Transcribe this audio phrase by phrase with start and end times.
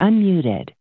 [0.00, 0.77] Unmuted.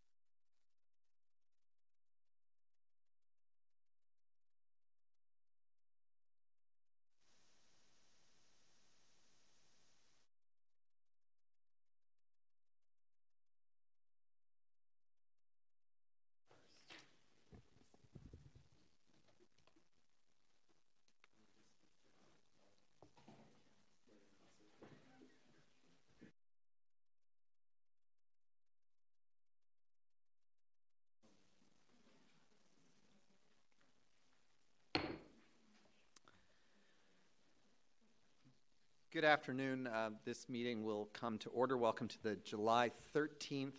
[39.18, 39.88] Good afternoon.
[39.88, 41.76] Uh, this meeting will come to order.
[41.76, 43.74] Welcome to the July 13th,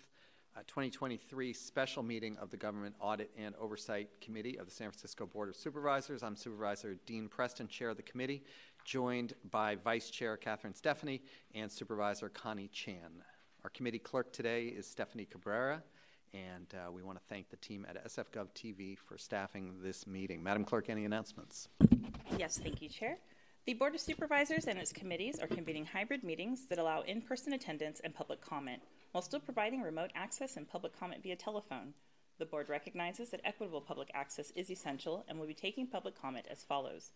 [0.57, 5.27] uh, 2023 special meeting of the Government Audit and Oversight Committee of the San Francisco
[5.27, 6.25] Board of Supervisors.
[6.25, 8.43] I'm Supervisor Dean Preston, Chair of the committee,
[8.85, 11.23] joined by Vice Chair Catherine Stefani
[11.55, 13.23] and Supervisor Connie Chan.
[13.63, 15.85] Our committee clerk today is Stephanie Cabrera,
[16.35, 20.43] and uh, we want to thank the team at SFGov TV for staffing this meeting.
[20.43, 21.69] Madam Clerk, any announcements?
[22.37, 23.19] Yes, thank you, Chair.
[23.69, 27.53] The Board of Supervisors and its committees are convening hybrid meetings that allow in person
[27.53, 28.81] attendance and public comment,
[29.13, 31.93] while still providing remote access and public comment via telephone.
[32.39, 36.47] The Board recognizes that equitable public access is essential and will be taking public comment
[36.51, 37.11] as follows.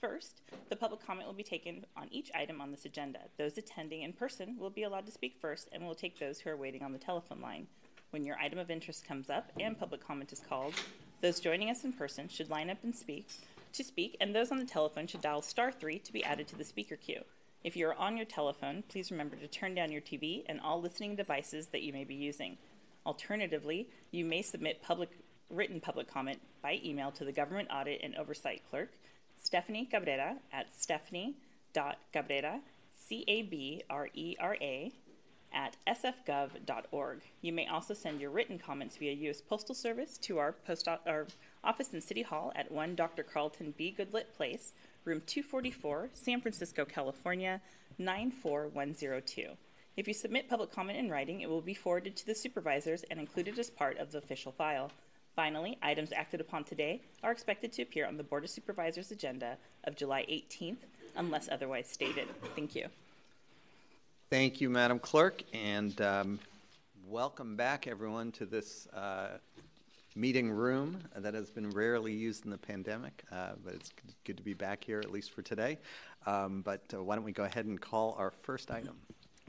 [0.00, 3.20] First, the public comment will be taken on each item on this agenda.
[3.36, 6.48] Those attending in person will be allowed to speak first, and we'll take those who
[6.48, 7.66] are waiting on the telephone line.
[8.12, 10.72] When your item of interest comes up and public comment is called,
[11.20, 13.26] those joining us in person should line up and speak
[13.72, 16.56] to speak, and those on the telephone should dial star 3 to be added to
[16.56, 17.22] the speaker queue.
[17.64, 20.80] If you are on your telephone, please remember to turn down your TV and all
[20.80, 22.56] listening devices that you may be using.
[23.04, 25.10] Alternatively, you may submit public
[25.50, 28.90] written public comment by email to the Government Audit and Oversight Clerk,
[29.40, 32.60] Stephanie Cabrera at stephanie.cabrera,
[32.92, 34.92] C A B R E R A,
[35.52, 37.20] at sfgov.org.
[37.40, 39.40] You may also send your written comments via U.S.
[39.40, 41.26] Postal Service to our post our
[41.64, 43.22] office in City Hall at 1 Dr.
[43.22, 43.94] Carlton B.
[43.96, 44.72] Goodlett Place,
[45.04, 47.60] room 244, San Francisco, California
[47.98, 49.48] 94102.
[49.96, 53.18] If you submit public comment in writing, it will be forwarded to the supervisors and
[53.18, 54.92] included as part of the official file.
[55.34, 59.56] Finally, items acted upon today are expected to appear on the Board of Supervisors agenda
[59.84, 60.78] of July 18th,
[61.16, 62.28] unless otherwise stated.
[62.54, 62.86] Thank you.
[64.30, 66.38] Thank you, Madam Clerk, and um,
[67.06, 69.38] welcome back, everyone, to this uh,
[70.18, 73.92] meeting room that has been rarely used in the pandemic, uh, but it's
[74.24, 75.78] good to be back here, at least for today.
[76.26, 78.96] Um, but uh, why don't we go ahead and call our first item?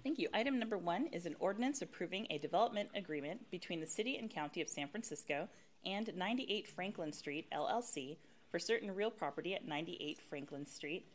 [0.03, 0.29] Thank you.
[0.34, 4.62] Item number one is an ordinance approving a development agreement between the City and County
[4.62, 5.47] of San Francisco
[5.85, 8.18] and 98 Franklin Street, LLC,
[8.52, 11.08] for certain real property at 98 Franklin Street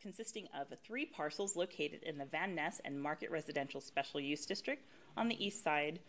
[0.00, 4.82] consisting of three parcels located in the Van Ness and Market Residential Special Use District
[5.16, 6.00] on the east side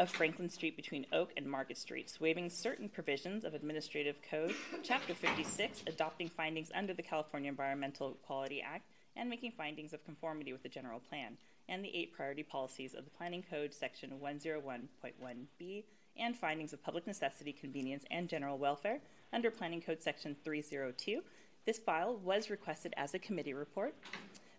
[0.00, 5.14] of Franklin Street between Oak and Market Streets, waiving certain provisions of Administrative Code, Chapter
[5.14, 10.62] 56, adopting findings under the California Environmental Quality Act, and making findings of conformity with
[10.64, 11.36] the general plan,
[11.68, 15.84] and the eight priority policies of the Planning Code, Section 101.1b,
[16.18, 18.98] and findings of public necessity, convenience, and general welfare
[19.32, 21.22] under Planning Code, Section 302
[21.66, 23.94] this file was requested as a committee report.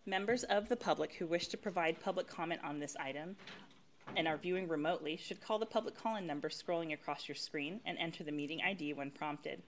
[0.06, 3.36] Members of the public who wish to provide public comment on this item
[4.16, 7.98] and are viewing remotely should call the public call-in number scrolling across your screen and
[7.98, 9.62] enter the meeting ID when prompted.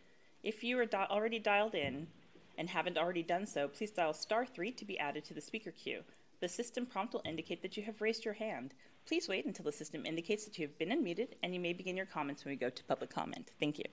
[0.44, 2.08] If you are already dialed in
[2.58, 5.72] and haven't already done so, please dial star 3 to be added to the speaker
[5.72, 6.02] queue.
[6.42, 8.74] The system prompt will indicate that you have raised your hand.
[9.08, 11.96] Please wait until the system indicates that you have been unmuted and you may begin
[11.96, 13.52] your comments when we go to public comment.
[13.60, 13.86] Thank you.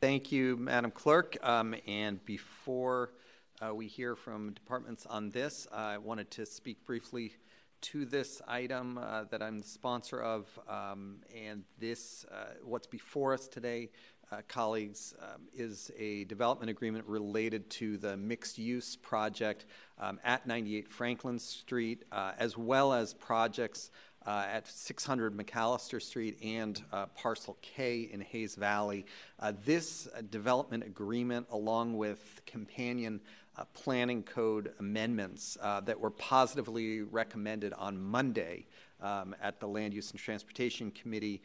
[0.00, 1.36] Thank you, Madam Clerk.
[1.42, 3.12] Um, and before
[3.60, 7.34] uh, we hear from departments on this, I wanted to speak briefly
[7.80, 10.46] to this item uh, that I'm the sponsor of.
[10.68, 13.90] Um, and this, uh, what's before us today,
[14.32, 19.66] uh, colleagues, um, is a development agreement related to the mixed use project
[19.98, 23.90] um, at 98 Franklin Street, uh, as well as projects
[24.26, 29.04] uh, at 600 McAllister Street and uh, Parcel K in Hayes Valley.
[29.38, 33.20] Uh, this uh, development agreement, along with companion
[33.56, 38.66] uh, planning code amendments uh, that were positively recommended on Monday
[39.00, 41.42] um, at the Land Use and Transportation Committee,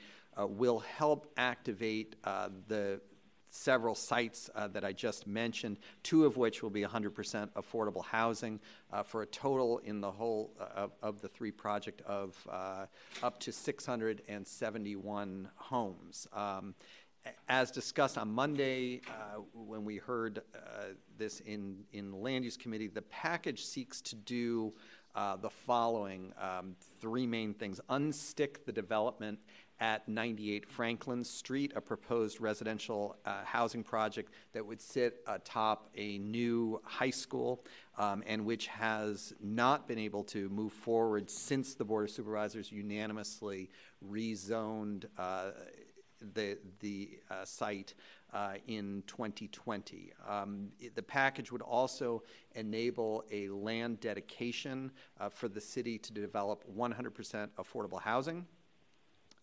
[0.48, 2.16] will help activate
[2.70, 3.02] the
[3.50, 8.60] several sites uh, that I just mentioned, two of which will be 100% affordable housing
[8.92, 12.86] uh, for a total in the whole uh, of, of, the three project of uh,
[13.24, 16.28] up to 671 homes.
[16.34, 16.76] Um,
[17.48, 20.60] as discussed on Monday, uh, when we heard uh,
[21.18, 24.74] this in, in the Land Use Committee, the package seeks to do
[25.16, 29.40] uh, the following um, three main things unstick the development
[29.80, 36.18] at 98 Franklin Street, a proposed residential uh, housing project that would sit atop a
[36.18, 37.64] new high school
[37.98, 42.72] um, and which has not been able to move forward since the Board of Supervisors
[42.72, 43.70] unanimously
[44.10, 45.52] rezoned uh,
[46.34, 47.94] the, the uh, site
[48.34, 50.12] uh, in 2020.
[50.28, 52.24] Um, it, the package would also
[52.56, 58.46] enable a land dedication uh, for the city to develop 100% affordable housing.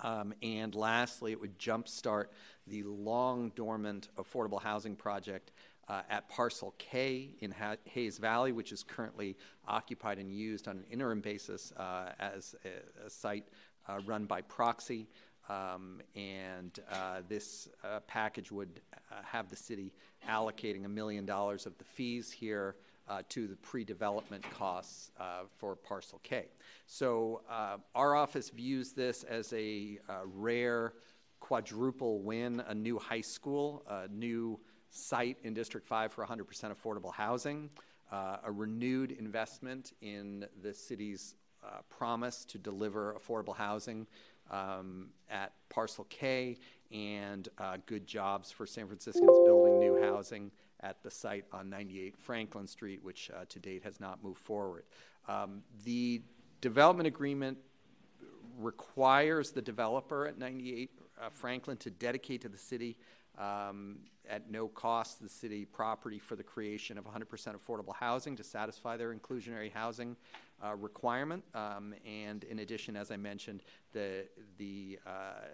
[0.00, 2.26] Um, and lastly, it would jumpstart
[2.66, 5.52] the long dormant affordable housing project
[5.88, 10.78] uh, at Parcel K in ha- Hayes Valley, which is currently occupied and used on
[10.78, 13.44] an interim basis uh, as a, a site
[13.88, 15.06] uh, run by proxy.
[15.48, 18.80] Um, and uh, this uh, package would
[19.12, 19.92] uh, have the city
[20.28, 22.74] allocating a million dollars of the fees here
[23.08, 26.46] uh, to the pre-development costs uh, for Parcel K.
[26.86, 30.94] So uh, our office views this as a uh, rare
[31.40, 34.58] quadruple win, a new high school, a new
[34.90, 36.44] site in District 5 for 100%
[36.74, 37.70] affordable housing,
[38.10, 44.06] uh, a renewed investment in the city's uh, promise to deliver affordable housing
[44.50, 46.56] um, at Parcel K,
[46.92, 47.48] and
[47.86, 50.52] good jobs for San Franciscans building new housing
[50.86, 54.84] at the site on 98 Franklin Street, which uh, to date has not moved forward.
[55.28, 56.22] Um, the
[56.60, 57.58] development agreement
[58.58, 60.90] requires the developer at 98
[61.20, 62.96] uh, Franklin to dedicate to the city
[63.38, 63.98] um,
[64.28, 68.96] at no cost the city property for the creation of 100% affordable housing to satisfy
[68.96, 70.16] their inclusionary housing
[70.64, 71.44] uh, requirement.
[71.54, 73.62] Um, and in addition, as I mentioned,
[73.92, 75.48] the the uh,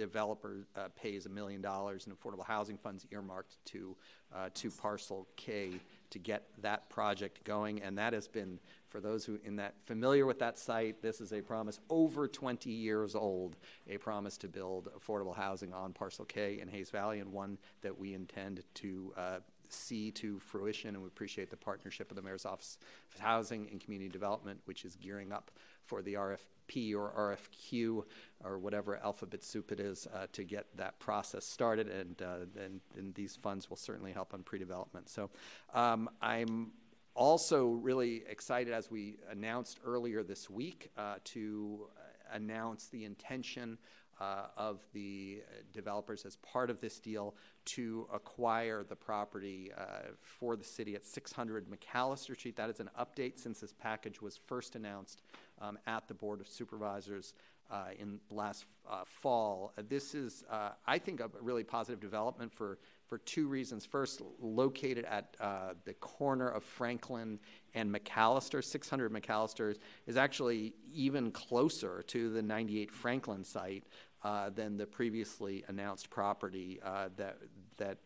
[0.00, 3.96] developer uh, pays a million dollars in affordable housing funds earmarked to
[4.34, 5.72] uh, to Parcel K
[6.10, 8.58] to get that project going, and that has been
[8.88, 11.02] for those who in that familiar with that site.
[11.02, 13.56] This is a promise over 20 years old,
[13.88, 17.96] a promise to build affordable housing on Parcel K in Hayes Valley, and one that
[17.96, 19.38] we intend to uh,
[19.68, 22.78] see to fruition, and we appreciate the partnership of the Mayor's Office
[23.14, 25.50] of Housing and Community Development, which is gearing up
[25.90, 28.04] for the RFP or RFQ
[28.44, 32.80] or whatever alphabet soup it is uh, to get that process started, and, uh, and,
[32.96, 35.08] and, these funds will certainly help on pre-development.
[35.08, 35.30] So
[35.74, 36.70] um, I'm
[37.16, 41.88] also really excited, as we announced earlier this week, uh, to
[42.32, 43.76] announce the intention
[44.20, 45.42] uh, of the
[45.72, 47.34] developers as part of this deal
[47.64, 52.56] to acquire the property uh, for the city at 600 McAllister Street.
[52.56, 55.22] That is an update since this package was first announced
[55.60, 57.34] um, at the Board of Supervisors
[57.70, 59.72] uh, in last uh, fall.
[59.78, 63.84] Uh, this is, uh, I think, a really positive development for, for two reasons.
[63.84, 67.38] First, located at uh, the corner of Franklin
[67.74, 69.76] and McAllister, 600 McAllister
[70.06, 73.84] is actually even closer to the 98 Franklin site
[74.22, 76.80] uh, than the previously announced property
[77.16, 77.38] that
[77.78, 77.98] that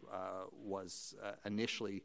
[0.62, 2.02] was initially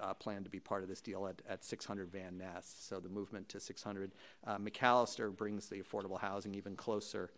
[0.00, 2.74] uh, planned to be part of this deal at, at 600 Van Ness.
[2.80, 4.12] So the movement to 600
[4.46, 7.30] McAllister brings the affordable housing even closer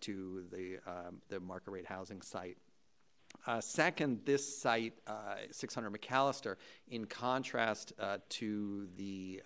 [0.00, 2.58] to the um, the market rate housing site.
[3.46, 6.56] Uh, second, this site, uh, 600 McAllister,
[6.88, 9.42] in contrast uh, to the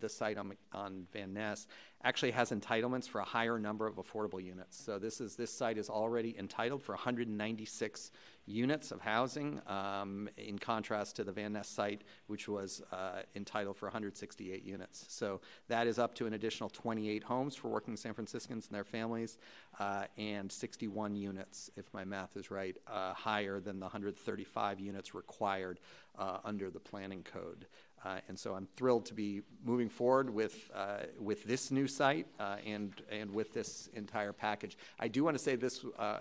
[0.00, 1.66] the site on, on Van Ness,
[2.04, 4.80] actually has entitlements for a higher number of affordable units.
[4.82, 8.12] So this is this site is already entitled for 196
[8.46, 13.76] units of housing, um, in contrast to the Van Ness site, which was uh, entitled
[13.76, 15.04] for 168 units.
[15.08, 18.84] So that is up to an additional 28 homes for working San Franciscans and their
[18.84, 19.38] families,
[19.78, 25.14] uh, and 61 units, if my math is right, uh, higher than the 135 units
[25.14, 25.78] required
[26.18, 27.66] uh, under the planning code.
[28.04, 32.26] Uh, and so I'm thrilled to be moving forward with, uh, with this new site
[32.38, 34.76] uh, and, and with this entire package.
[35.00, 36.18] I do want to say this uh,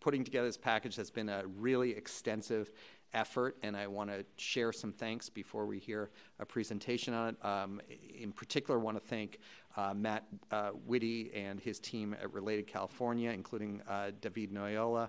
[0.00, 2.70] putting together this package has been a really extensive
[3.14, 7.44] effort, and I want to share some thanks before we hear a presentation on it.
[7.44, 7.80] Um,
[8.18, 9.38] in particular, want to thank
[9.76, 13.80] uh, Matt uh, Whitty and his team at Related California, including
[14.20, 15.08] David Noyola,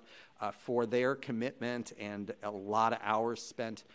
[0.54, 3.86] for their commitment and a lot of hours spent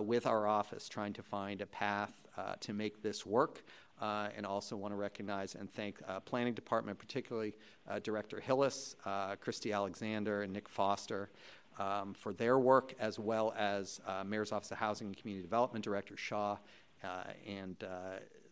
[0.00, 3.62] with our office trying to find a path uh, to make this work.
[4.00, 7.54] Uh, and also want to recognize and thank uh, Planning Department, particularly
[7.88, 11.30] uh, Director Hillis, uh, Christy Alexander, and Nick Foster.
[11.78, 16.18] Um, for their work, as well as Mayor's Office of Housing and Community Development Director
[16.18, 16.58] Shaw
[17.46, 17.82] and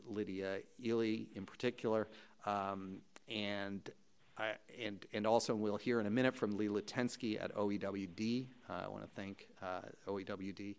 [0.06, 2.08] Lydia Ely in particular.
[2.46, 3.90] Um, and
[4.38, 8.46] I, and, and also we'll hear in a minute from Leigh Lutenski at OEWD.
[8.68, 10.76] Uh, I want to thank uh, OEWD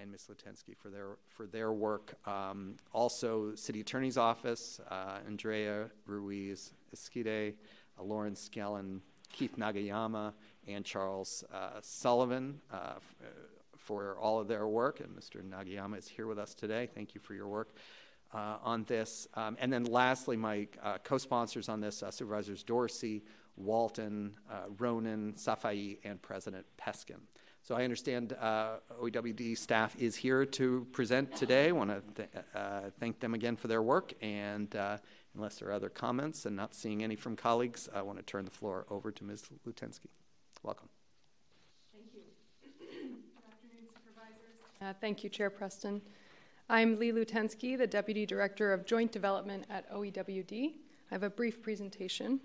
[0.00, 0.28] and Ms.
[0.30, 2.14] Lutenski for their, for their work.
[2.26, 7.54] Um, also, City Attorney's Office, uh, Andrea Ruiz Esquide,
[7.98, 9.00] uh, Lauren Skellen,
[9.32, 10.32] Keith Nagayama,
[10.66, 13.26] and Charles uh, Sullivan uh, f- uh,
[13.76, 15.00] for all of their work.
[15.00, 15.42] And Mr.
[15.42, 16.88] Nagayama is here with us today.
[16.94, 17.74] Thank you for your work
[18.32, 19.26] uh, on this.
[19.34, 23.24] Um, and then lastly, my uh, co-sponsors on this, Supervisors Dorsey,
[23.56, 24.36] Walton,
[24.78, 27.18] Ronan, Safai, and President Peskin.
[27.62, 31.68] So I understand uh, OEWD staff is here to present today.
[31.68, 34.14] I want to th- uh, thank them again for their work.
[34.22, 34.98] And uh,
[35.34, 38.44] unless there are other comments and not seeing any from colleagues, I want to turn
[38.44, 39.44] the floor over to Ms.
[39.66, 40.08] Lutenski.
[40.62, 40.88] Welcome.
[41.92, 42.22] Thank you.
[42.80, 44.56] Good afternoon, supervisors.
[44.80, 46.00] Uh, Thank you, Chair Preston.
[46.70, 50.74] I'm Leigh Lutenski, the Deputy Director of Joint Development at OEWD.
[51.10, 52.40] I have a brief presentation.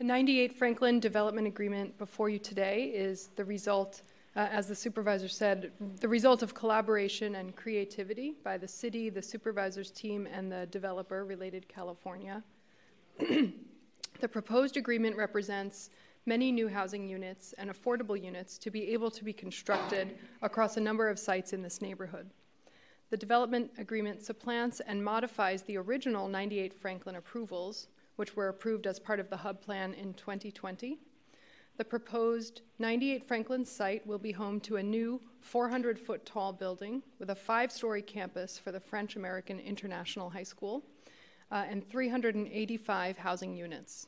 [0.00, 4.00] The 98 Franklin Development Agreement before you today is the result,
[4.34, 9.20] uh, as the supervisor said, the result of collaboration and creativity by the city, the
[9.20, 12.42] supervisor's team, and the developer, Related California.
[14.20, 15.90] The proposed agreement represents
[16.24, 20.80] many new housing units and affordable units to be able to be constructed across a
[20.80, 22.30] number of sites in this neighborhood.
[23.10, 27.88] The development agreement supplants and modifies the original 98 Franklin approvals,
[28.20, 30.98] which were approved as part of the hub plan in 2020.
[31.78, 37.02] The proposed 98 Franklin site will be home to a new 400 foot tall building
[37.18, 40.84] with a five story campus for the French American International High School
[41.50, 44.06] uh, and 385 housing units.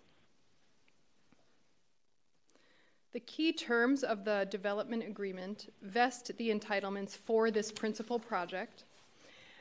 [3.15, 8.85] The key terms of the development agreement vest the entitlements for this principal project,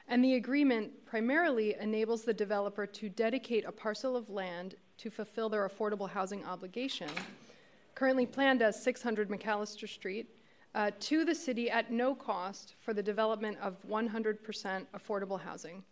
[0.08, 5.50] and the agreement primarily enables the developer to dedicate a parcel of land to fulfill
[5.50, 7.10] their affordable housing obligation,
[7.96, 10.28] currently planned as 600 McAllister Street,
[10.74, 15.84] uh, to the city at no cost for the development of 100% affordable housing.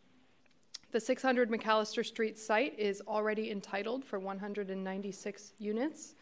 [0.92, 6.16] The 600 McAllister Street site is already entitled for 196 units,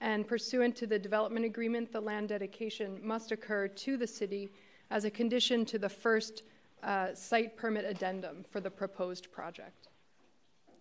[0.00, 4.50] and pursuant to the development agreement, the land dedication must occur to the city
[4.90, 6.44] as a condition to the first
[6.86, 9.88] uh, site permit addendum for the proposed project.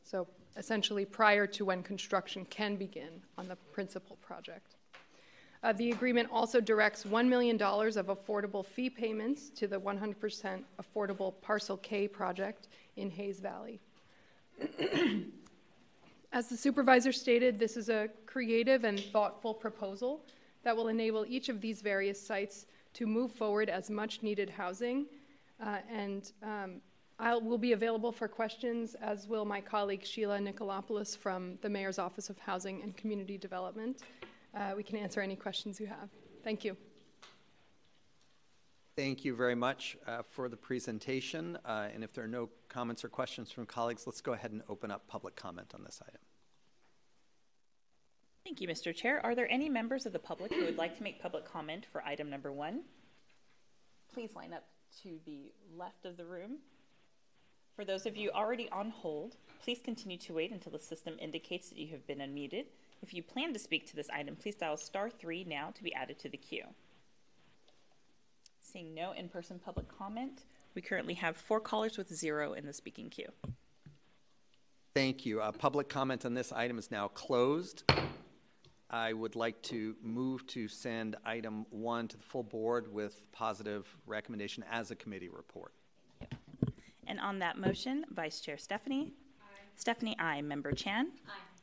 [0.04, 4.76] So essentially prior to when construction can begin on the principal project.
[5.64, 11.34] Uh, the agreement also directs $1 million of affordable fee payments to the 100% affordable
[11.42, 13.80] Parcel K project in Hayes Valley.
[16.32, 20.22] As the supervisor stated, this is a creative and thoughtful proposal
[20.64, 25.06] that will enable each of these various sites to move forward as much needed housing.
[25.64, 26.82] Uh, and um,
[27.18, 31.98] I will be available for questions, as will my colleague Sheila Nicolopoulos from the Mayor's
[31.98, 34.02] Office of Housing and Community Development.
[34.54, 36.10] Uh, we can answer any questions you have.
[36.44, 36.76] Thank you.
[38.98, 41.58] Thank you very much uh, for the presentation.
[41.66, 44.62] Uh, and if there are no comments or questions from colleagues, let's go ahead and
[44.70, 46.22] open up public comment on this item.
[48.46, 48.96] Thank you, Mr.
[48.96, 49.26] Chair.
[49.26, 52.04] Are there any members of the public who would like to make public comment for
[52.04, 52.84] item number one?
[54.14, 54.64] Please line up
[55.04, 56.58] to the left of the room.
[57.76, 61.70] For those of you already on hold, please continue to wait until the system indicates
[61.70, 62.66] that you have been unmuted.
[63.02, 65.94] If you plan to speak to this item, please dial star three now to be
[65.94, 66.66] added to the queue.
[68.62, 73.10] Seeing no in-person public comment, we currently have four callers with zero in the speaking
[73.10, 73.32] queue.
[74.94, 75.42] Thank you.
[75.42, 77.84] Uh, public comment on this item is now closed.
[78.90, 83.88] I would like to move to send item one to the full board with positive
[84.06, 85.74] recommendation as a committee report.
[87.08, 89.14] And on that motion, Vice Chair Stefani?
[89.76, 90.42] Stefani, aye.
[90.42, 91.08] Member Chan?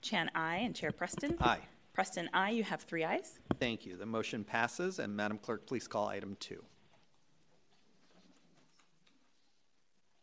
[0.01, 0.63] Chan, aye.
[0.65, 1.37] And Chair Preston?
[1.41, 1.61] Aye.
[1.95, 2.51] Preston, aye.
[2.51, 3.39] You have three ayes.
[3.59, 3.97] Thank you.
[3.97, 6.63] The motion passes, and Madam Clerk, please call item two.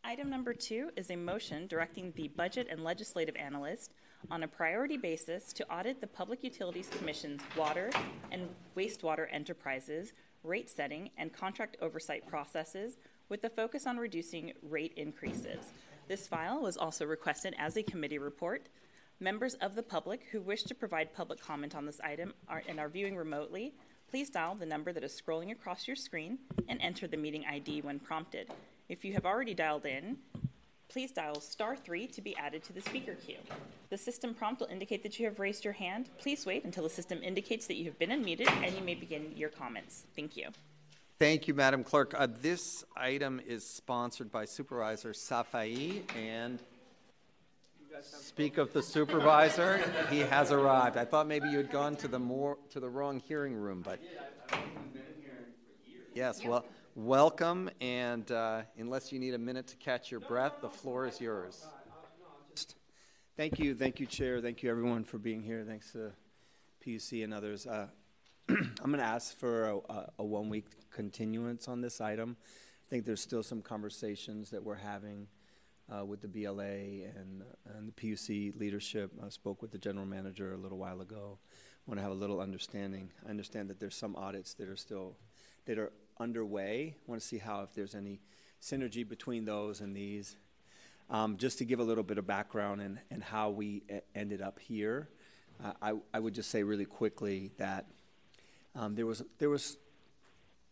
[0.03, 3.93] Item number two is a motion directing the Budget and Legislative Analyst
[4.31, 7.89] on a priority basis to audit the Public Utilities Commission's water
[8.31, 12.97] and wastewater enterprises, rate setting, and contract oversight processes
[13.29, 15.71] with the focus on reducing rate increases.
[16.07, 18.67] This file was also requested as a committee report.
[19.19, 22.79] Members of the public who wish to provide public comment on this item are, and
[22.79, 23.73] are viewing remotely,
[24.09, 27.81] please dial the number that is scrolling across your screen and enter the meeting ID
[27.81, 28.47] when prompted.
[28.87, 30.17] If you have already dialed in,
[30.89, 33.37] please dial star three to be added to the speaker queue.
[33.89, 36.09] The system prompt will indicate that you have raised your hand.
[36.17, 39.31] Please wait until the system indicates that you have been unmuted and you may begin
[39.35, 40.05] your comments.
[40.15, 40.49] Thank you.
[41.19, 42.13] Thank you, Madam Clerk.
[42.17, 46.59] Uh, this item is sponsored by Supervisor Safai and
[48.01, 50.95] speak of the supervisor, he has arrived.
[50.95, 53.99] I thought maybe you had gone to the more to the wrong hearing room, but
[56.13, 56.65] Yes, well,
[56.99, 61.21] welcome, and uh, unless you need a minute to catch your breath, the floor is
[61.21, 61.65] yours.
[63.37, 64.41] Thank you, thank you, Chair.
[64.41, 65.63] Thank you, everyone, for being here.
[65.65, 66.11] Thanks to
[66.85, 67.65] PUC and others.
[67.65, 67.87] Uh,
[68.49, 72.35] I'm going to ask for a, a, a one-week continuance on this item.
[72.41, 75.27] I think there's still some conversations that we're having
[75.89, 77.43] uh, with the BLA and,
[77.77, 79.11] and the PUC leadership.
[79.25, 81.39] I spoke with the general manager a little while ago.
[81.87, 83.09] Want to have a little understanding.
[83.25, 85.15] I understand that there's some audits that are still
[85.65, 86.95] that are underway.
[86.97, 88.19] I want to see how if there's any
[88.61, 90.35] synergy between those and these.
[91.09, 93.83] Um, just to give a little bit of background and, and how we
[94.13, 95.09] ended up here,
[95.63, 97.85] uh, I, I would just say really quickly that
[98.75, 99.77] um, there was there was,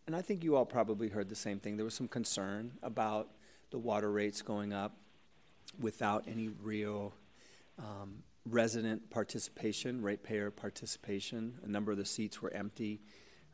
[0.06, 1.76] and I think you all probably heard the same thing.
[1.76, 3.30] There was some concern about
[3.72, 4.96] the water rates going up
[5.80, 7.14] without any real
[7.80, 11.56] um, resident participation, ratepayer participation.
[11.66, 13.02] A number of the seats were empty.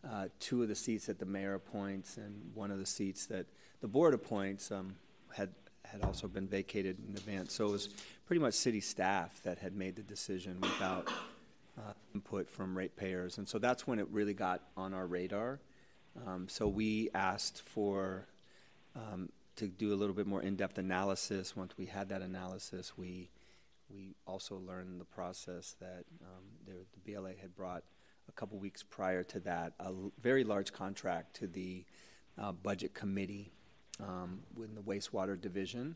[0.09, 3.45] Uh, two of the seats that the mayor appoints and one of the seats that
[3.79, 4.95] the board appoints um,
[5.31, 5.49] had
[5.85, 7.53] had also been vacated in advance.
[7.53, 7.89] So it was
[8.25, 11.09] pretty much city staff that had made the decision without
[11.77, 13.37] uh, input from ratepayers.
[13.37, 15.59] And so that's when it really got on our radar.
[16.25, 18.27] Um, so we asked for
[18.95, 21.55] um, to do a little bit more in-depth analysis.
[21.55, 23.29] Once we had that analysis, we
[23.89, 27.83] we also learned the process that um, there, the BLA had brought
[28.27, 31.85] a couple weeks prior to that a very large contract to the
[32.37, 33.51] uh, budget committee
[33.99, 35.95] um, within the wastewater division.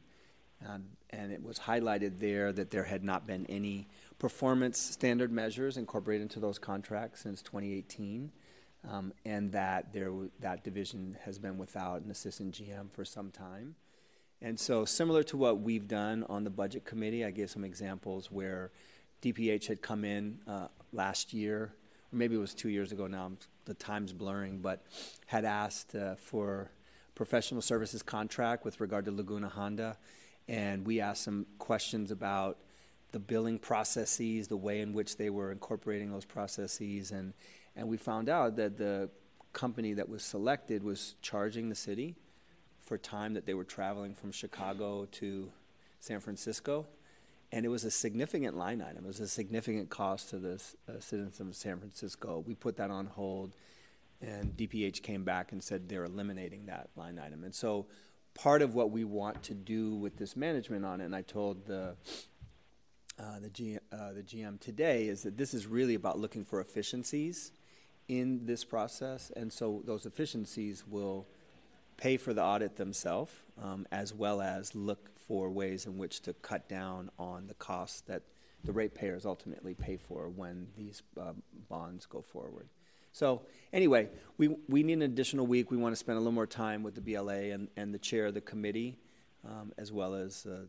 [0.67, 5.77] Um, and it was highlighted there that there had not been any performance standard measures
[5.77, 8.31] incorporated into those contracts since 2018,
[8.89, 13.75] um, and that there that division has been without an assistant GM for some time.
[14.41, 18.31] And so, similar to what we've done on the budget committee, I gave some examples
[18.31, 18.71] where
[19.21, 21.73] DPH had come in uh, last year,
[22.11, 23.31] maybe it was two years ago now,
[23.65, 24.83] the time's blurring, but
[25.25, 26.71] had asked uh, for
[27.15, 29.97] professional services contract with regard to Laguna Honda.
[30.47, 32.57] And we asked some questions about
[33.11, 37.11] the billing processes, the way in which they were incorporating those processes.
[37.11, 37.33] And,
[37.75, 39.09] and we found out that the
[39.53, 42.15] company that was selected was charging the city
[42.79, 45.51] for time that they were traveling from Chicago to
[45.99, 46.85] San Francisco.
[47.51, 49.05] And it was a significant line item.
[49.05, 52.43] It was a significant cost to the uh, citizens of San Francisco.
[52.45, 53.55] We put that on hold,
[54.21, 57.43] and DPH came back and said they're eliminating that line item.
[57.45, 57.85] And so,
[58.33, 61.65] part of what we want to do with this management on it, and I told
[61.65, 61.95] the
[63.19, 66.61] uh, the, G, uh, the GM today, is that this is really about looking for
[66.61, 67.51] efficiencies
[68.07, 71.25] in this process, and so those efficiencies will
[71.97, 73.31] pay for the audit themselves,
[73.61, 78.01] um, as well as look for ways in which to cut down on the costs
[78.01, 78.23] that
[78.63, 82.67] the ratepayers ultimately pay for when these um, bonds go forward.
[83.13, 83.41] So
[83.73, 85.71] anyway, we, we need an additional week.
[85.71, 88.27] We want to spend a little more time with the BLA and, and the chair
[88.27, 88.97] of the committee,
[89.45, 90.65] um, as well as uh,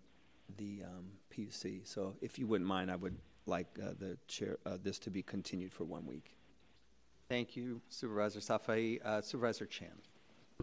[0.57, 1.87] the um, PUC.
[1.87, 3.16] So if you wouldn't mind, I would
[3.47, 6.37] like uh, the chair uh, this to be continued for one week.
[7.29, 9.05] Thank you, Supervisor Safai.
[9.05, 9.92] Uh, Supervisor Chan.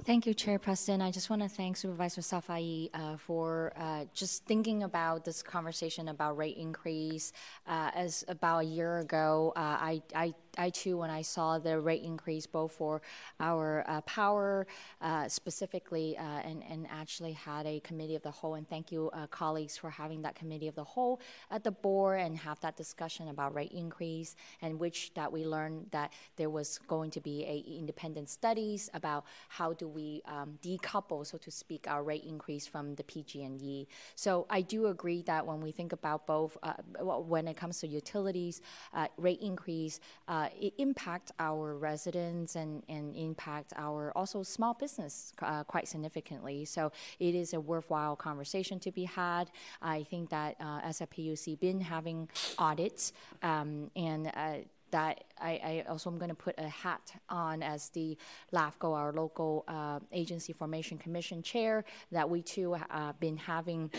[0.03, 1.01] Thank you, Chair Preston.
[1.01, 6.09] I just want to thank Supervisor Safai uh, for uh, just thinking about this conversation
[6.09, 7.31] about rate increase.
[7.65, 11.79] Uh, as about a year ago, uh, I, I I too, when I saw the
[11.79, 13.01] rate increase both for
[13.39, 14.67] our uh, power
[15.01, 19.09] uh, specifically, uh, and, and actually had a committee of the whole, and thank you,
[19.13, 21.19] uh, colleagues, for having that committee of the whole
[21.51, 25.87] at the board and have that discussion about rate increase, and which that we learned
[25.91, 31.25] that there was going to be a independent studies about how do we um, decouple,
[31.25, 33.87] so to speak, our rate increase from the PG&E.
[34.15, 37.87] So I do agree that when we think about both, uh, when it comes to
[37.87, 38.61] utilities,
[39.17, 39.99] rate increase,
[40.59, 46.65] it impact our residents and, and impact our also small business uh, quite significantly.
[46.65, 49.51] So it is a worthwhile conversation to be had.
[49.81, 54.57] I think that uh, as a PUC, been having audits um, and uh,
[54.91, 58.17] that I, I, also am going to put a hat on as the
[58.53, 63.91] LAFCO, our local uh, agency formation commission chair, that we too have uh, been having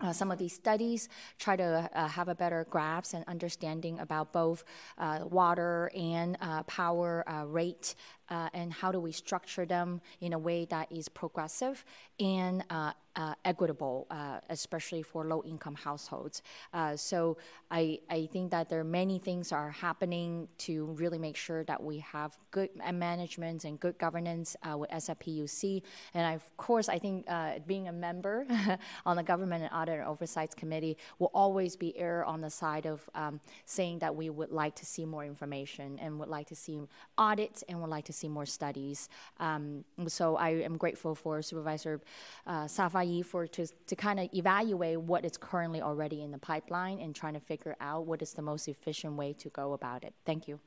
[0.00, 4.32] uh, some of these studies, try to uh, have a better grasp and understanding about
[4.32, 4.64] both
[4.98, 7.94] uh, water and uh, power rate
[8.28, 11.84] uh, and how do we structure them in a way that is progressive
[12.20, 16.42] and uh, uh, equitable, uh, especially for low-income households.
[16.72, 17.36] Uh, so
[17.70, 21.80] I, I think that there are many things are happening to really make sure that
[21.80, 25.82] we have good management and good governance uh, with SFPUC.
[26.14, 27.26] And I, of course, I think
[27.66, 28.46] being a member
[29.06, 32.86] on the Government and Audit and Oversight Committee will always be err on the side
[32.86, 36.56] of um, saying that we would like to see more information and would like to
[36.56, 36.80] see
[37.16, 39.08] audits and would like to see more studies.
[39.38, 42.00] Um, so I am grateful for Supervisor
[42.46, 46.98] uh, Safai for to, to kind of evaluate what is currently already in the pipeline
[47.00, 50.14] and trying to figure out what is the most efficient way to go about it.
[50.24, 50.60] Thank you.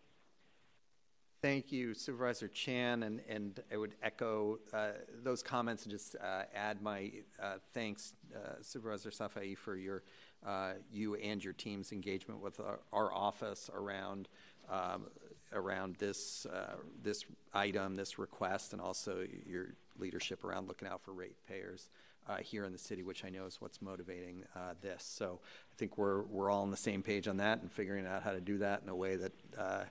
[1.44, 4.90] Thank you, Supervisor Chan, and, and I would echo uh,
[5.24, 10.02] those comments and just uh, add my uh, thanks, uh, Supervisor Safai, for your
[10.46, 14.30] uh, you and your team's engagement with our, our office around
[14.70, 15.08] um,
[15.54, 19.68] around this uh, this item, this request, and also your
[20.00, 21.90] leadership around looking out for ratepayers
[22.28, 25.04] uh, here in the city, which I know is what's motivating uh, this.
[25.04, 28.24] So I think we're we're all on the same page on that and figuring out
[28.24, 29.84] how to do that in a way that uh,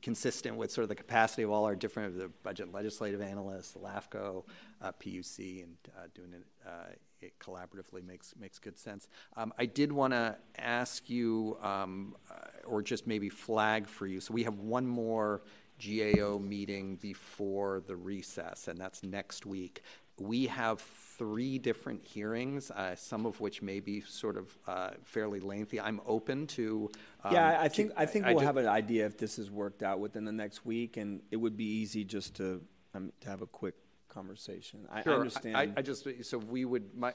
[0.00, 4.44] consistent with sort of the capacity of all our different the budget legislative analysts, LAFCO,
[4.80, 9.08] uh, PUC, and uh, doing it, uh, it, collaboratively makes makes good sense.
[9.36, 12.16] Um, I did want to ask you, um,
[12.64, 14.20] or just maybe flag for you.
[14.20, 15.42] So we have one more.
[15.80, 19.82] GAO meeting before the recess, and that's next week.
[20.20, 20.80] We have
[21.18, 25.80] three different hearings, uh, some of which may be sort of uh, fairly lengthy.
[25.80, 26.90] I'm open to.
[27.24, 29.50] Um, yeah, I think I think I we'll just, have an idea if this is
[29.50, 32.62] worked out within the next week, and it would be easy just to
[32.94, 33.74] um, to have a quick
[34.08, 34.86] conversation.
[34.90, 35.12] I, sure.
[35.12, 35.56] I understand.
[35.56, 37.14] I, I, just so we would my,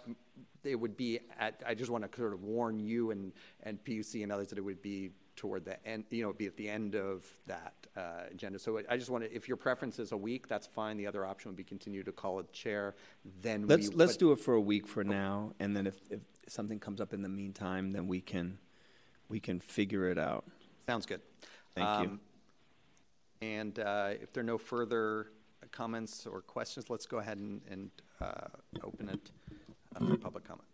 [0.64, 1.62] it would be at.
[1.66, 3.32] I just want to sort of warn you and
[3.64, 6.58] and PUC and others that it would be toward the end, you know, be at
[6.58, 8.60] the end of that uh, agenda.
[8.60, 10.98] So I just want to, if your preference is a week, that's fine.
[10.98, 12.96] The other option would be continue to call it chair.
[13.42, 15.96] Then let's we, let's but, do it for a week for now, and then if,
[16.10, 16.20] if
[16.50, 18.58] something comes up in the meantime, then we can
[19.30, 20.46] we can figure it out.
[20.88, 21.22] Sounds good.
[21.76, 22.20] Thank um, you.
[23.48, 25.28] And uh, if there are no further
[25.72, 28.48] comments or questions, let's go ahead and, and uh,
[28.84, 29.32] open it
[30.00, 30.68] for public comment.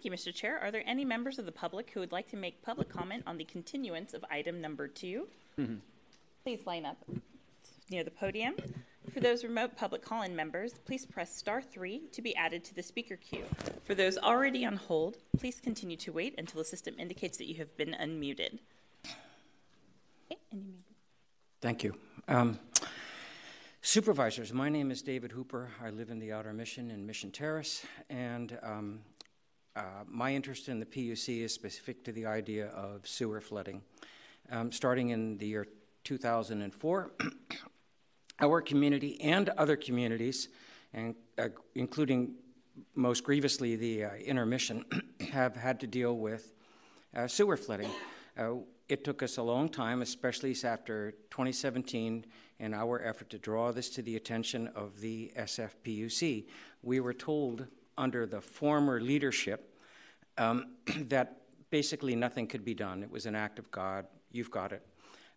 [0.00, 0.32] Thank you, Mr.
[0.32, 0.60] Chair.
[0.60, 3.36] Are there any members of the public who would like to make public comment on
[3.36, 5.26] the continuance of item number 2
[5.58, 5.74] mm-hmm.
[6.44, 6.98] Please line up
[7.90, 8.54] near the podium.
[9.12, 12.82] For those remote public call-in members, please press star three to be added to the
[12.82, 13.42] speaker queue.
[13.82, 17.56] For those already on hold, please continue to wait until the system indicates that you
[17.56, 18.60] have been unmuted.
[20.30, 20.60] Okay,
[21.60, 21.96] Thank you.
[22.28, 22.60] Um,
[23.82, 25.70] supervisors, my name is David Hooper.
[25.82, 29.00] I live in the Outer Mission in Mission Terrace, and um,
[29.78, 33.80] uh, my interest in the PUC is specific to the idea of sewer flooding.
[34.50, 35.68] Um, starting in the year
[36.02, 37.12] 2004,
[38.40, 40.48] our community and other communities,
[40.92, 42.34] and, uh, including
[42.96, 44.84] most grievously the uh, intermission,
[45.30, 46.54] have had to deal with
[47.14, 47.90] uh, sewer flooding.
[48.36, 48.54] Uh,
[48.88, 52.26] it took us a long time, especially after 2017,
[52.58, 56.46] in our effort to draw this to the attention of the SFPUC.
[56.82, 59.76] We were told under the former leadership
[60.38, 60.68] um,
[61.08, 63.02] that basically nothing could be done.
[63.02, 64.06] It was an act of God.
[64.32, 64.82] You've got it.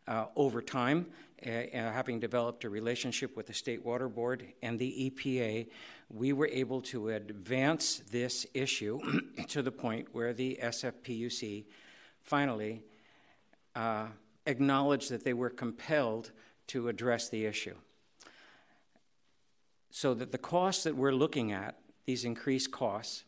[0.07, 1.07] Uh, over time,
[1.45, 5.67] uh, uh, having developed a relationship with the State Water Board and the EPA,
[6.09, 8.99] we were able to advance this issue
[9.47, 11.65] to the point where the SFPUC
[12.21, 12.83] finally
[13.75, 14.07] uh,
[14.45, 16.31] acknowledged that they were compelled
[16.67, 17.75] to address the issue.
[19.91, 23.23] So that the costs that we're looking at, these increased costs,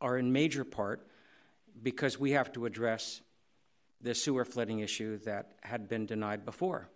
[0.00, 1.06] are in major part
[1.82, 3.20] because we have to address
[4.00, 6.88] the sewer flooding issue that had been denied before.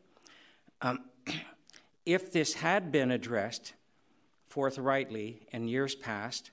[0.82, 1.04] Um,
[2.06, 3.74] if this had been addressed
[4.48, 6.50] forthrightly in years past,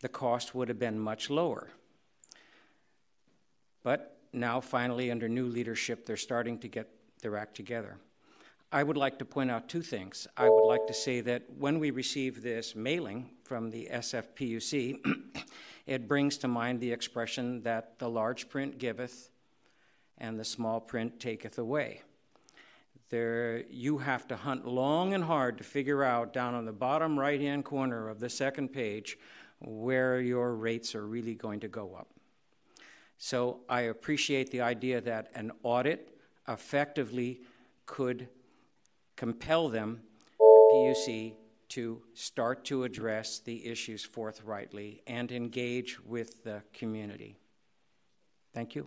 [0.00, 1.70] the cost would have been much lower.
[3.82, 6.88] But now, finally, under new leadership, they're starting to get
[7.22, 7.98] their act together.
[8.70, 10.28] I would like to point out two things.
[10.36, 14.98] I would like to say that when we receive this mailing from the SFPUC,
[15.86, 19.30] it brings to mind the expression that the large print giveth
[20.18, 22.02] and the small print taketh away.
[23.08, 27.18] There, you have to hunt long and hard to figure out down on the bottom
[27.18, 29.16] right hand corner of the second page
[29.60, 32.08] where your rates are really going to go up.
[33.16, 37.40] So I appreciate the idea that an audit effectively
[37.86, 38.28] could
[39.18, 40.00] compel them,
[40.38, 41.34] the PUC,
[41.70, 47.36] to start to address the issues forthrightly and engage with the community.
[48.54, 48.86] Thank you.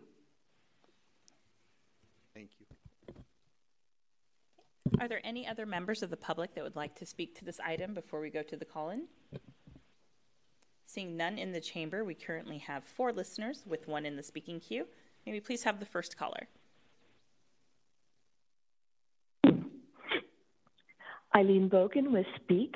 [2.34, 3.13] Thank you.
[5.02, 7.60] Are there any other members of the public that would like to speak to this
[7.60, 9.08] item before we go to the call in?
[10.86, 14.62] Seeing none in the chamber, we currently have four listeners with one in the speaking
[14.62, 14.88] queue.
[15.26, 16.48] May we please have the first caller?
[21.36, 22.76] Eileen Boken with Speak.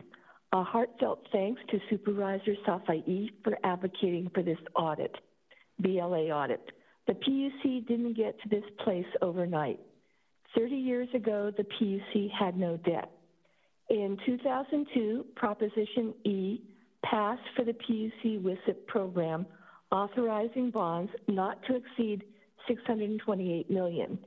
[0.53, 5.13] A heartfelt thanks to Supervisor Safai for advocating for this audit,
[5.79, 6.71] BLA audit.
[7.07, 9.79] The PUC didn't get to this place overnight.
[10.57, 13.11] 30 years ago, the PUC had no debt.
[13.89, 16.61] In 2002, Proposition E
[17.03, 19.45] passed for the PUC WSIP program,
[19.91, 22.23] authorizing bonds not to exceed
[22.67, 24.17] 628 million.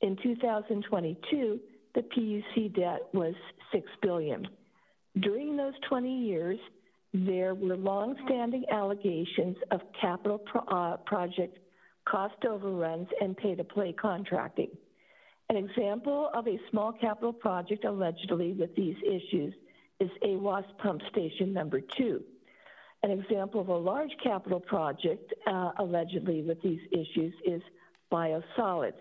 [0.00, 1.60] In 2022,
[1.94, 3.34] the PUC debt was
[3.72, 4.46] 6 billion.
[5.20, 6.58] During those 20 years,
[7.12, 11.58] there were long-standing allegations of capital pro- uh, project
[12.04, 14.70] cost overruns and pay-to-play contracting.
[15.48, 19.54] An example of a small capital project allegedly with these issues
[20.00, 22.24] is AWAS Pump Station Number Two.
[23.02, 27.62] An example of a large capital project uh, allegedly with these issues is
[28.10, 28.94] biosolids.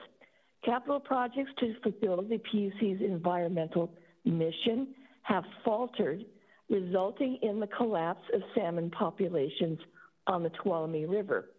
[0.65, 3.91] Capital projects to fulfill the PUC's environmental
[4.23, 4.89] mission
[5.23, 6.25] have faltered,
[6.69, 9.79] resulting in the collapse of salmon populations
[10.27, 11.49] on the Tuolumne River.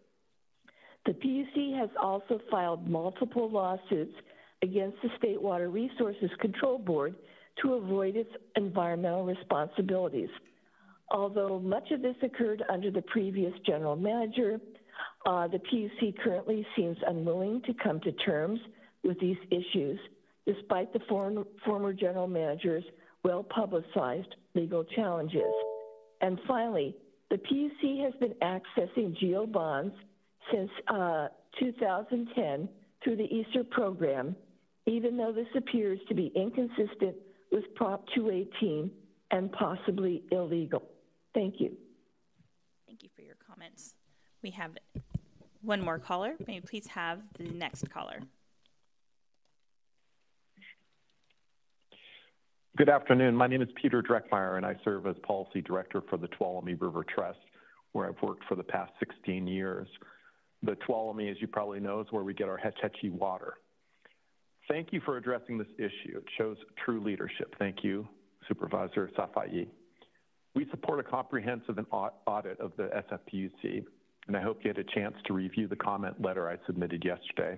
[1.05, 4.15] The PUC has also filed multiple lawsuits
[4.63, 7.15] against the State Water Resources Control Board
[7.63, 10.31] to avoid its environmental responsibilities.
[11.11, 14.59] Although much of this occurred under the previous general manager,
[15.27, 18.61] uh, the PUC currently seems unwilling to come to terms
[19.05, 19.99] with these issues,
[20.47, 22.85] despite the form, former general manager's
[23.23, 25.53] well publicized legal challenges.
[26.21, 26.97] And finally,
[27.31, 29.95] the PUC has been accessing GEO bonds
[30.53, 32.69] since uh, 2010
[33.03, 34.37] through the ESER program,
[34.87, 37.17] even though this appears to be inconsistent
[37.51, 38.91] with Prop 218
[39.31, 40.83] and possibly illegal.
[41.35, 41.77] Thank you.
[42.87, 43.95] Thank you for your comments.
[44.43, 44.73] We have
[45.63, 46.35] one more caller.
[46.47, 48.21] May we please have the next caller?
[52.77, 53.37] Good afternoon.
[53.37, 57.05] My name is Peter Drekmeier, and I serve as Policy Director for the Tuolumne River
[57.05, 57.39] Trust,
[57.93, 59.87] where I've worked for the past 16 years.
[60.65, 63.55] The Tuolumne, as you probably know, is where we get our Hetch Hetchy water.
[64.69, 66.19] Thank you for addressing this issue.
[66.19, 67.55] It shows true leadership.
[67.61, 68.09] Thank you,
[68.49, 69.69] Supervisor Safai.
[70.57, 73.85] We support a comprehensive audit of the SFPUC,
[74.27, 77.57] and I hope you had a chance to review the comment letter I submitted yesterday.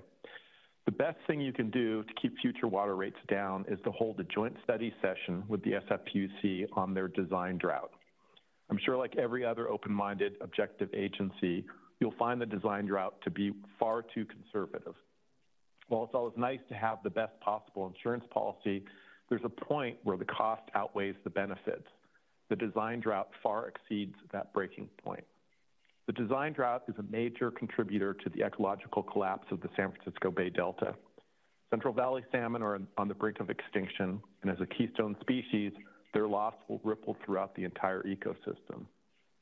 [0.87, 4.21] The best thing you can do to keep future water rates down is to hold
[4.21, 7.91] a joint study session with the SFPUC on their design drought.
[8.71, 11.65] I'm sure, like every other open minded, objective agency,
[11.99, 14.95] you'll find the design drought to be far too conservative.
[15.89, 18.85] While it's always nice to have the best possible insurance policy,
[19.29, 21.87] there's a point where the cost outweighs the benefits.
[22.49, 25.25] The design drought far exceeds that breaking point.
[26.07, 30.31] The design drought is a major contributor to the ecological collapse of the San Francisco
[30.31, 30.95] Bay Delta.
[31.71, 35.73] Central Valley salmon are on the brink of extinction, and as a keystone species,
[36.15, 38.87] their loss will ripple throughout the entire ecosystem.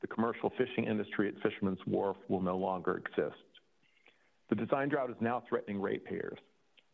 [0.01, 3.37] The commercial fishing industry at Fisherman's Wharf will no longer exist.
[4.49, 6.39] The design drought is now threatening ratepayers.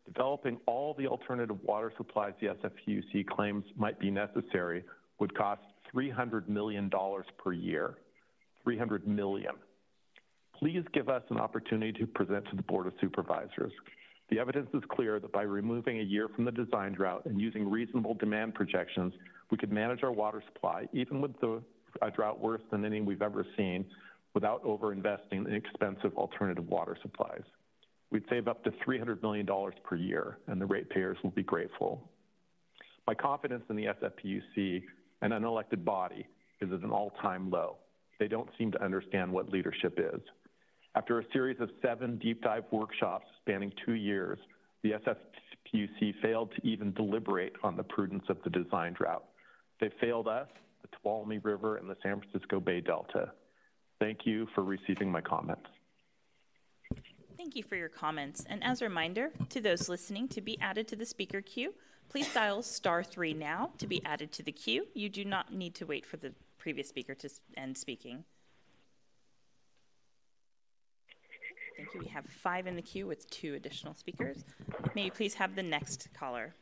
[0.05, 4.83] Developing all the alternative water supplies the SFUC claims might be necessary
[5.19, 5.61] would cost
[5.95, 6.91] $300 million
[7.37, 7.95] per year
[8.63, 9.53] 300 million.
[10.57, 13.71] Please give us an opportunity to present to the Board of Supervisors.
[14.29, 17.69] The evidence is clear that by removing a year from the design drought and using
[17.69, 19.13] reasonable demand projections,
[19.49, 21.61] we could manage our water supply, even with the,
[22.01, 23.85] a drought worse than any we've ever seen,
[24.33, 27.41] without overinvesting in expensive alternative water supplies.
[28.11, 29.47] We'd save up to $300 million
[29.83, 32.07] per year, and the ratepayers will be grateful.
[33.07, 34.83] My confidence in the SFPUC,
[35.21, 36.27] an unelected body,
[36.61, 37.77] is at an all-time low
[38.19, 40.21] they don't seem to understand what leadership is.
[40.95, 44.37] After a series of seven deep dive workshops spanning two years,
[44.83, 49.23] the SFPUC failed to even deliberate on the prudence of the design drought.
[49.79, 50.47] They failed us,
[50.81, 53.31] the Tuolumne River, and the San Francisco Bay Delta.
[53.99, 55.67] Thank you for receiving my comments.
[57.37, 58.43] Thank you for your comments.
[58.49, 61.73] And as a reminder to those listening to be added to the speaker queue,
[62.09, 64.85] please dial star three now to be added to the queue.
[64.93, 68.23] You do not need to wait for the previous speaker to end speaking.
[71.75, 72.01] Thank you.
[72.01, 74.45] We have five in the queue with two additional speakers.
[74.93, 76.53] May you please have the next caller?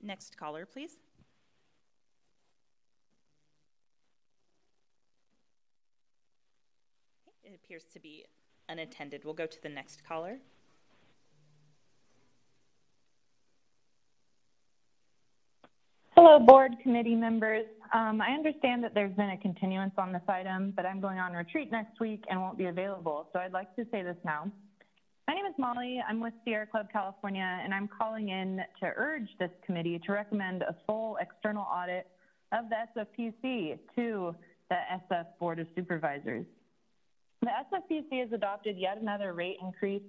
[0.00, 0.92] Next caller, please.
[7.42, 8.26] It appears to be
[8.72, 9.24] unattended.
[9.24, 10.38] We'll go to the next caller.
[16.16, 17.66] Hello, board committee members.
[17.92, 21.32] Um, I understand that there's been a continuance on this item, but I'm going on
[21.32, 24.50] retreat next week and won't be available, so I'd like to say this now.
[25.28, 26.02] My name is Molly.
[26.06, 30.62] I'm with Sierra Club California, and I'm calling in to urge this committee to recommend
[30.62, 32.06] a full external audit
[32.52, 34.34] of the SFPC to
[34.68, 34.76] the
[35.10, 36.46] SF Board of Supervisors.
[37.42, 40.02] The SFPC has adopted yet another rate increase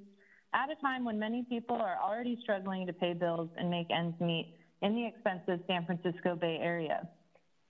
[0.53, 4.15] at a time when many people are already struggling to pay bills and make ends
[4.21, 7.07] meet in the expensive San Francisco Bay Area.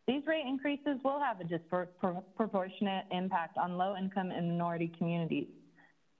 [0.06, 5.48] These rate increases will have a disproportionate impact on low income and minority communities.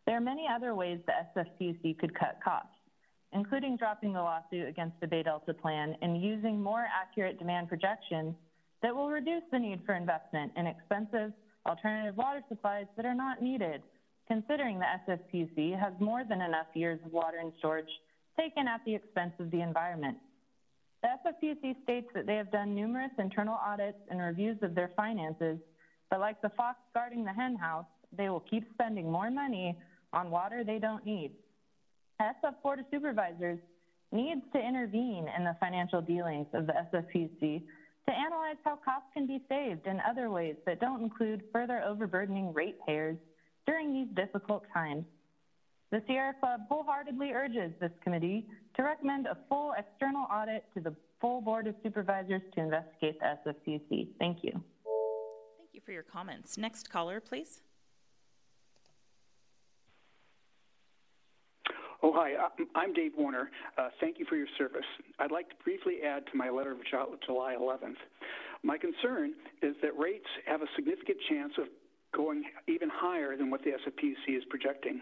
[0.06, 2.70] There are many other ways the SFPC could cut costs,
[3.34, 8.36] including dropping the lawsuit against the Bay Delta plan and using more accurate demand projections
[8.82, 11.34] that will reduce the need for investment in expensive
[11.66, 13.82] alternative water supplies that are not needed,
[14.28, 17.90] considering the SFPC has more than enough years of water and storage
[18.40, 20.18] taken at the expense of the environment.
[21.02, 25.60] The SFPC states that they have done numerous internal audits and reviews of their finances,
[26.10, 29.78] but like the fox guarding the henhouse, they will keep spending more money
[30.14, 31.32] on water they don't need.
[32.22, 33.60] SF Board of Supervisors
[34.12, 37.64] needs to intervene in the financial dealings of the SFPC
[38.08, 42.54] to analyze how costs can be saved in other ways that don't include further overburdening
[42.54, 43.18] ratepayers
[43.66, 45.06] during these difficult times.
[45.92, 50.96] The Sierra Club wholeheartedly urges this committee to recommend a full external audit to the
[51.22, 54.08] full Board of Supervisors to investigate the SFPC.
[54.20, 54.52] Thank you.
[54.52, 56.58] Thank you for your comments.
[56.58, 57.62] Next caller, please.
[62.06, 62.34] Oh, hi.
[62.76, 63.50] I'm Dave Warner.
[63.78, 64.86] Uh, thank you for your service.
[65.20, 66.80] I'd like to briefly add to my letter of
[67.26, 67.96] July 11th.
[68.62, 71.68] My concern is that rates have a significant chance of
[72.14, 75.00] going even higher than what the SFPC is projecting.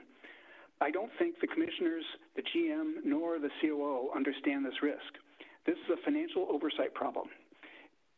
[0.80, 2.04] I don't think the commissioners,
[2.36, 5.18] the GM, nor the COO understand this risk.
[5.66, 7.30] This is a financial oversight problem.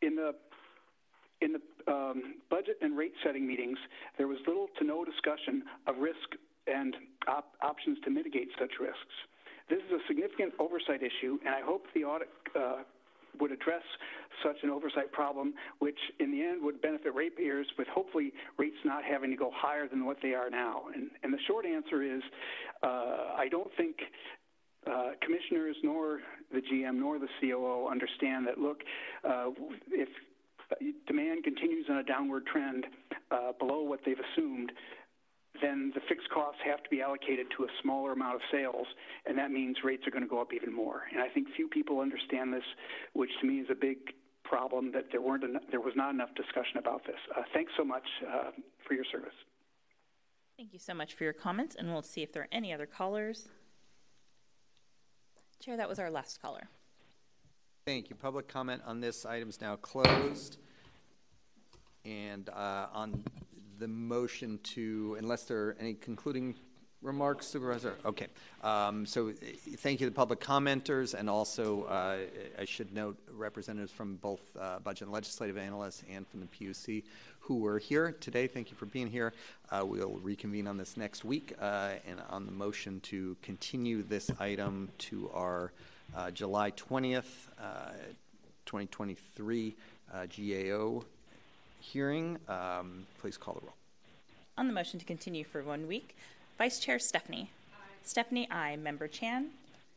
[0.02, 0.36] In the
[1.39, 3.78] in the um, budget and rate setting meetings,
[4.17, 6.36] there was little to no discussion of risk
[6.67, 6.95] and
[7.28, 9.15] op options to mitigate such risks.
[9.69, 12.84] This is a significant oversight issue, and I hope the audit uh,
[13.39, 13.84] would address
[14.43, 19.04] such an oversight problem, which in the end would benefit ratepayers with hopefully rates not
[19.04, 20.84] having to go higher than what they are now.
[20.93, 22.21] And, and the short answer is
[22.84, 23.95] uh, I don't think
[24.86, 26.19] uh, commissioners nor
[26.52, 28.82] the GM nor the COO understand that, look,
[29.23, 29.49] uh,
[29.91, 30.10] if
[31.08, 32.86] demand continues on a downward trend
[33.32, 34.71] uh, below what they've assumed,
[35.62, 38.88] then the fixed costs have to be allocated to a smaller amount of sales,
[39.26, 41.04] and that means rates are going to go up even more.
[41.12, 42.63] And I think few people understand this,
[43.13, 43.98] which to me is a big
[44.44, 47.20] problem that there weren't enough, there was not enough discussion about this.
[47.36, 48.52] Uh, thanks so much uh,
[48.88, 49.34] for your service.
[50.58, 52.86] Thank you so much for your comments, and we'll see if there are any other
[52.86, 53.48] callers.
[55.60, 56.68] Chair, that was our last caller.
[57.86, 58.16] Thank you.
[58.16, 60.58] Public comment on this item is now closed.
[62.06, 63.24] And uh, on
[63.84, 66.56] the motion to, unless there are any concluding
[67.02, 67.96] remarks, Supervisor?
[68.06, 68.28] Okay.
[68.63, 69.34] Um, so
[69.80, 72.19] thank you to the public commenters, and also uh,
[72.58, 77.04] I should note representatives from both uh, budget and legislative analysts and from the PUC
[77.39, 78.48] who were here today.
[78.48, 79.34] Thank you for being here.
[79.69, 84.32] Uh, we'll reconvene on this next week uh, and on the motion to continue this
[84.39, 85.74] item to our
[86.15, 87.50] uh, July 20th,
[88.65, 89.76] 2023
[90.13, 91.04] uh, GAO
[91.93, 92.38] hearing.
[92.48, 93.76] Um, please call the roll.
[94.58, 96.15] On the motion to continue for one week,
[96.58, 97.50] Vice Chair Stefani.
[97.74, 97.78] Aye.
[98.04, 98.76] Stefani, aye.
[98.78, 99.48] Member Chan.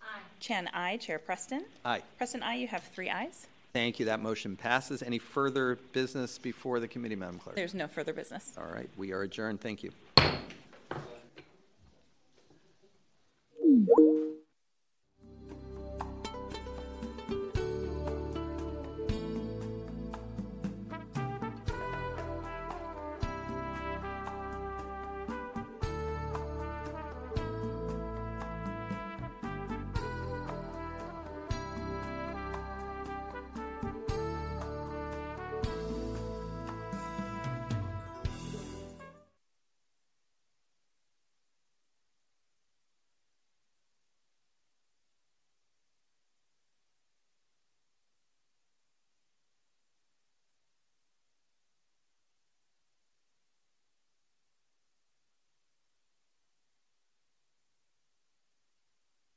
[0.03, 0.21] Aye.
[0.41, 0.97] Chan, aye.
[0.97, 1.65] Chair Preston.
[1.85, 2.03] Aye.
[2.19, 2.57] Preston, aye.
[2.57, 3.47] You have three ayes.
[3.73, 4.07] Thank you.
[4.07, 5.03] That motion passes.
[5.03, 7.57] Any further business before the committee, Madam Clerk?
[7.57, 8.55] There's no further business.
[8.57, 8.89] All right.
[8.97, 9.61] We are adjourned.
[9.61, 9.93] Thank you.